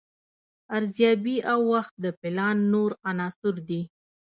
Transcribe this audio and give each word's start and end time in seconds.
ارزیابي 0.77 1.37
او 1.51 1.59
وخت 1.73 1.93
د 2.03 2.05
پلان 2.21 2.57
نور 2.73 2.91
عناصر 3.09 3.55
دي. 3.69 3.81